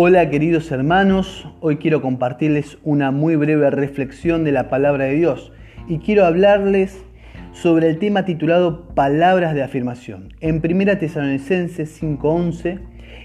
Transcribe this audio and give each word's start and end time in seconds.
Hola 0.00 0.30
queridos 0.30 0.70
hermanos, 0.70 1.48
hoy 1.60 1.78
quiero 1.78 2.00
compartirles 2.00 2.78
una 2.84 3.10
muy 3.10 3.34
breve 3.34 3.68
reflexión 3.68 4.44
de 4.44 4.52
la 4.52 4.68
palabra 4.68 5.06
de 5.06 5.14
Dios 5.14 5.50
y 5.88 5.98
quiero 5.98 6.24
hablarles 6.24 7.04
sobre 7.50 7.88
el 7.88 7.98
tema 7.98 8.24
titulado 8.24 8.94
Palabras 8.94 9.56
de 9.56 9.64
afirmación. 9.64 10.28
En 10.40 10.62
1 10.62 10.98
Tesalonicenses 10.98 12.00
5:11 12.00 12.78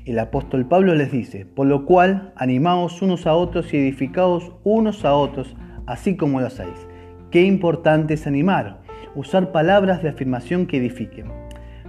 el 0.06 0.18
apóstol 0.18 0.68
Pablo 0.68 0.96
les 0.96 1.12
dice, 1.12 1.46
por 1.46 1.68
lo 1.68 1.86
cual 1.86 2.34
animaos 2.36 3.04
unos 3.04 3.28
a 3.28 3.36
otros 3.36 3.72
y 3.72 3.78
edificaos 3.78 4.52
unos 4.64 5.06
a 5.06 5.14
otros, 5.14 5.56
así 5.86 6.18
como 6.18 6.42
lo 6.42 6.48
hacéis. 6.48 6.88
Qué 7.30 7.44
importante 7.44 8.16
es 8.16 8.26
animar, 8.26 8.82
usar 9.14 9.52
palabras 9.52 10.02
de 10.02 10.10
afirmación 10.10 10.66
que 10.66 10.78
edifiquen. 10.78 11.28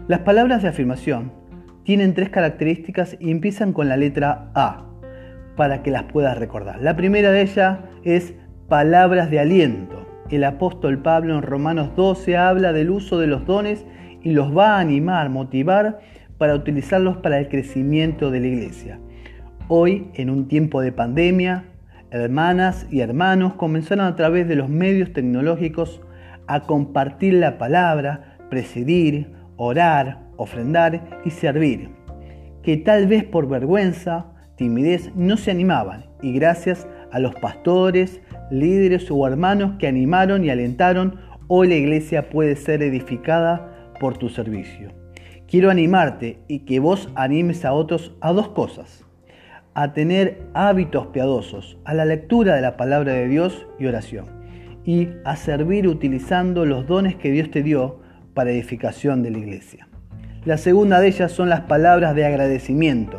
Las 0.09 0.21
palabras 0.21 0.61
de 0.61 0.69
afirmación 0.69 1.33
tienen 1.85 2.15
tres 2.15 2.31
características 2.31 3.17
y 3.21 3.31
empiezan 3.31 3.73
con 3.73 3.89
la 3.89 3.97
letra 3.97 4.51
A 4.55 4.87
para 5.57 5.83
que 5.83 5.91
las 5.91 6.05
puedas 6.05 6.37
recordar. 6.37 6.83
La 6.83 6.97
primera 6.97 7.31
de 7.31 7.43
ellas 7.43 7.79
es 8.03 8.35
palabras 8.69 9.31
de 9.31 9.41
aliento. 9.41 10.07
El 10.31 10.45
apóstol 10.45 11.01
Pablo 11.03 11.37
en 11.37 11.43
Romanos 11.43 11.91
12 11.97 12.37
habla 12.37 12.73
del 12.73 12.91
uso 12.91 13.19
de 13.19 13.27
los 13.27 13.47
dones 13.47 13.85
y 14.23 14.33
los 14.33 14.57
va 14.57 14.77
a 14.77 14.81
animar, 14.81 15.29
motivar 15.29 16.01
para 16.39 16.55
utilizarlos 16.55 17.19
para 17.19 17.39
el 17.39 17.49
crecimiento 17.49 18.31
de 18.31 18.41
la 18.41 18.47
iglesia. 18.47 18.99
Hoy, 19.69 20.11
en 20.15 20.31
un 20.31 20.49
tiempo 20.49 20.81
de 20.81 20.93
pandemia, 20.93 21.65
hermanas 22.11 22.87
y 22.91 23.01
hermanos 23.01 23.55
comenzaron 23.55 24.07
a 24.07 24.17
través 24.17 24.49
de 24.49 24.57
los 24.57 24.69
medios 24.69 25.13
tecnológicos 25.13 26.01
a 26.47 26.61
compartir 26.61 27.35
la 27.35 27.59
palabra, 27.59 28.37
presidir, 28.51 29.33
orar, 29.57 30.24
ofrendar 30.37 31.21
y 31.25 31.31
servir, 31.31 31.91
que 32.63 32.77
tal 32.77 33.07
vez 33.07 33.25
por 33.25 33.49
vergüenza, 33.49 34.27
timidez 34.57 35.11
no 35.15 35.37
se 35.37 35.51
animaban 35.51 36.07
y 36.23 36.33
gracias 36.33 36.87
a 37.13 37.19
los 37.19 37.35
pastores, 37.37 38.21
líderes 38.51 39.11
o 39.11 39.27
hermanos 39.27 39.77
que 39.79 39.87
animaron 39.87 40.45
y 40.45 40.51
alentaron, 40.51 41.21
hoy 41.49 41.69
la 41.69 41.77
iglesia 41.77 42.29
puede 42.31 42.57
ser 42.57 42.83
edificada 42.83 43.93
por 44.01 44.19
tu 44.19 44.29
servicio. 44.29 44.91
Quiero 45.47 45.71
animarte 45.71 46.39
y 46.49 46.61
que 46.61 46.81
vos 46.81 47.11
animes 47.15 47.65
a 47.65 47.73
otros 47.73 48.13
a 48.21 48.33
dos 48.33 48.49
cosas. 48.49 49.05
A 49.75 49.93
tener 49.93 50.43
hábitos 50.55 51.09
piadosos, 51.09 51.79
a 51.85 51.95
la 51.95 52.05
lectura 52.05 52.57
de 52.57 52.63
la 52.63 52.77
palabra 52.77 53.13
de 53.13 53.29
Dios 53.29 53.67
y 53.79 53.87
oración. 53.87 54.27
Y 54.85 55.09
a 55.25 55.37
servir 55.37 55.87
utilizando 55.87 56.65
los 56.65 56.87
dones 56.87 57.17
que 57.17 57.31
Dios 57.31 57.51
te 57.51 57.63
dio 57.63 58.01
para 58.35 58.51
edificación 58.51 59.23
de 59.23 59.31
la 59.31 59.39
iglesia. 59.39 59.89
La 60.45 60.59
segunda 60.59 61.01
de 61.01 61.09
ellas 61.09 61.33
son 61.33 61.49
las 61.49 61.63
palabras 61.63 62.15
de 62.15 62.27
agradecimiento. 62.27 63.19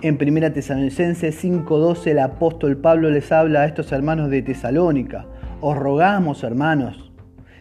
En 0.00 0.16
1 0.16 0.52
Tesalonicenses 0.54 1.38
5:12 1.44 2.12
el 2.12 2.18
apóstol 2.18 2.78
Pablo 2.78 3.10
les 3.10 3.30
habla 3.30 3.60
a 3.60 3.66
estos 3.66 3.92
hermanos 3.92 4.30
de 4.30 4.40
Tesalónica. 4.40 5.26
Os 5.60 5.76
rogamos, 5.76 6.42
hermanos, 6.42 7.12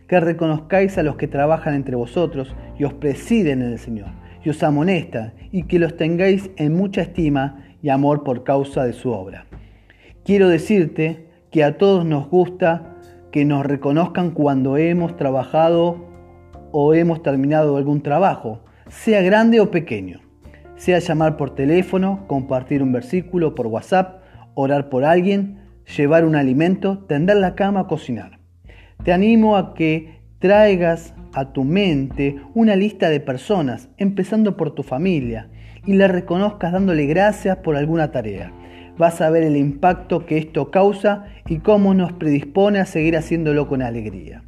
que 0.08 0.21
reconozcáis 0.21 0.97
a 0.97 1.03
los 1.03 1.17
que 1.17 1.27
trabajan 1.27 1.73
entre 1.73 1.97
vosotros 1.97 2.55
y 2.77 2.86
os 2.86 2.94
presiden 2.94 3.61
en 3.61 3.73
el 3.73 3.80
Señor, 3.80 4.11
y 4.45 4.49
os 4.49 4.63
amonestan, 4.63 5.33
y 5.52 5.64
que 5.64 5.77
los 5.77 5.97
tengáis 5.97 6.49
en 6.55 6.73
mucha 6.73 7.02
estima 7.02 7.66
y 7.81 7.89
amor 7.89 8.23
por 8.23 8.45
causa 8.45 8.86
de 8.86 8.93
su 8.93 9.11
obra. 9.11 9.45
Quiero 10.23 10.47
decirte 10.47 11.27
que 11.52 11.66
a 11.66 11.77
todos 11.77 12.05
nos 12.05 12.30
gusta 12.30 12.95
que 13.33 13.43
nos 13.43 13.66
reconozcan 13.66 14.31
cuando 14.31 14.77
hemos 14.77 15.17
trabajado 15.17 15.97
o 16.71 16.93
hemos 16.93 17.21
terminado 17.21 17.75
algún 17.75 18.02
trabajo, 18.02 18.61
sea 18.89 19.21
grande 19.21 19.59
o 19.59 19.71
pequeño, 19.71 20.21
sea 20.75 20.99
llamar 20.99 21.37
por 21.37 21.55
teléfono, 21.55 22.25
compartir 22.27 22.81
un 22.81 22.91
versículo 22.91 23.55
por 23.55 23.67
WhatsApp, 23.67 24.21
orar 24.55 24.89
por 24.89 25.05
alguien, 25.05 25.59
llevar 25.97 26.25
un 26.25 26.36
alimento, 26.36 26.99
tender 27.08 27.37
la 27.37 27.55
cama, 27.55 27.87
cocinar. 27.87 28.39
Te 29.03 29.14
animo 29.14 29.55
a 29.55 29.73
que 29.73 30.19
traigas 30.39 31.14
a 31.33 31.53
tu 31.53 31.64
mente 31.64 32.37
una 32.53 32.75
lista 32.75 33.09
de 33.09 33.19
personas, 33.19 33.89
empezando 33.97 34.58
por 34.58 34.73
tu 34.73 34.83
familia, 34.83 35.49
y 35.85 35.93
la 35.93 36.08
reconozcas 36.08 36.71
dándole 36.71 37.05
gracias 37.05 37.58
por 37.58 37.75
alguna 37.75 38.11
tarea. 38.11 38.52
Vas 38.97 39.21
a 39.21 39.30
ver 39.30 39.43
el 39.43 39.55
impacto 39.55 40.25
que 40.25 40.37
esto 40.37 40.71
causa 40.71 41.25
y 41.47 41.59
cómo 41.59 41.93
nos 41.93 42.11
predispone 42.14 42.80
a 42.80 42.85
seguir 42.85 43.15
haciéndolo 43.15 43.67
con 43.67 43.81
alegría. 43.81 44.43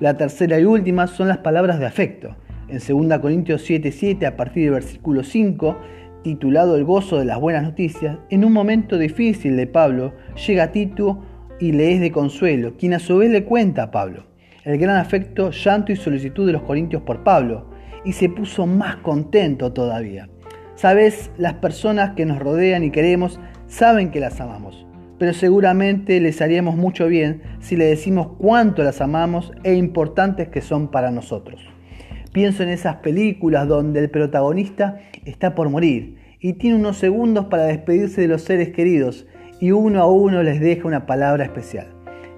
La 0.00 0.16
tercera 0.16 0.58
y 0.58 0.64
última 0.64 1.06
son 1.06 1.28
las 1.28 1.38
palabras 1.38 1.78
de 1.78 1.86
afecto. 1.86 2.36
En 2.70 2.78
2 2.78 3.18
Corintios 3.18 3.68
7:7, 3.68 4.26
a 4.26 4.36
partir 4.36 4.64
del 4.64 4.74
versículo 4.74 5.24
5, 5.24 5.76
titulado 6.22 6.76
El 6.76 6.84
gozo 6.84 7.18
de 7.18 7.24
las 7.24 7.40
buenas 7.40 7.64
noticias, 7.64 8.18
en 8.30 8.44
un 8.44 8.52
momento 8.52 8.96
difícil 8.96 9.56
de 9.56 9.66
Pablo, 9.66 10.12
llega 10.46 10.70
Tito 10.70 11.22
y 11.58 11.72
le 11.72 11.94
es 11.94 12.00
de 12.00 12.12
consuelo, 12.12 12.76
quien 12.76 12.94
a 12.94 12.98
su 12.98 13.18
vez 13.18 13.30
le 13.30 13.44
cuenta 13.44 13.84
a 13.84 13.90
Pablo 13.90 14.24
el 14.64 14.78
gran 14.78 14.96
afecto, 14.96 15.50
llanto 15.50 15.90
y 15.90 15.96
solicitud 15.96 16.46
de 16.46 16.52
los 16.52 16.62
corintios 16.62 17.02
por 17.02 17.24
Pablo, 17.24 17.70
y 18.04 18.12
se 18.12 18.28
puso 18.28 18.66
más 18.66 18.96
contento 18.96 19.72
todavía. 19.72 20.28
Sabes, 20.74 21.30
las 21.38 21.54
personas 21.54 22.10
que 22.10 22.26
nos 22.26 22.38
rodean 22.38 22.84
y 22.84 22.90
queremos 22.90 23.40
saben 23.66 24.10
que 24.10 24.20
las 24.20 24.40
amamos 24.40 24.86
pero 25.20 25.34
seguramente 25.34 26.18
les 26.18 26.40
haríamos 26.40 26.76
mucho 26.76 27.06
bien 27.06 27.42
si 27.60 27.76
le 27.76 27.84
decimos 27.84 28.28
cuánto 28.38 28.82
las 28.82 29.02
amamos 29.02 29.52
e 29.64 29.74
importantes 29.74 30.48
que 30.48 30.62
son 30.62 30.88
para 30.88 31.10
nosotros. 31.10 31.69
Pienso 32.32 32.62
en 32.62 32.68
esas 32.68 32.96
películas 32.96 33.66
donde 33.66 33.98
el 33.98 34.08
protagonista 34.08 35.00
está 35.24 35.56
por 35.56 35.68
morir 35.68 36.16
y 36.38 36.52
tiene 36.52 36.76
unos 36.76 36.96
segundos 36.96 37.46
para 37.46 37.64
despedirse 37.64 38.20
de 38.20 38.28
los 38.28 38.42
seres 38.42 38.68
queridos 38.68 39.26
y 39.60 39.72
uno 39.72 40.00
a 40.00 40.06
uno 40.06 40.42
les 40.44 40.60
deja 40.60 40.86
una 40.86 41.06
palabra 41.06 41.44
especial. 41.44 41.88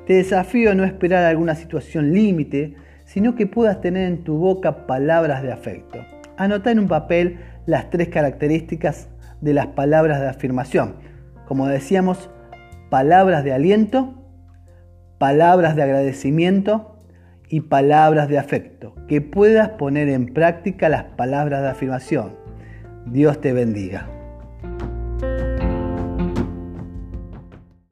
Te 0.07 0.15
desafío 0.15 0.71
a 0.71 0.75
no 0.75 0.85
esperar 0.85 1.25
alguna 1.25 1.55
situación 1.55 2.13
límite, 2.13 2.75
sino 3.05 3.35
que 3.35 3.47
puedas 3.47 3.83
tener 3.83 4.09
en 4.09 4.25
tu 4.25 4.39
boca 4.39 4.87
palabras 4.87 5.43
de 5.43 5.53
afecto. 5.53 5.99
Anota 6.39 6.71
en 6.71 6.79
un 6.79 6.89
papel 6.89 7.41
las 7.67 7.91
tres 7.91 8.09
características 8.09 9.11
de 9.43 9.53
las 9.53 9.67
palabras 9.69 10.21
de 10.21 10.29
afirmación. 10.29 10.97
Como 11.47 11.69
decíamos, 11.69 12.31
palabras 12.89 13.45
de 13.45 13.53
aliento, 13.53 14.15
palabras 15.19 15.77
de 15.77 15.83
agradecimiento 15.83 16.92
y 17.53 17.61
palabras 17.61 18.31
de 18.31 18.39
afecto, 18.39 18.95
que 19.09 19.21
puedas 19.21 19.69
poner 19.69 20.09
en 20.09 20.33
práctica 20.33 20.89
las 20.89 21.05
palabras 21.05 21.61
de 21.61 21.69
afirmación. 21.69 22.35
Dios 23.05 23.43
te 23.43 23.53
bendiga. 23.53 24.09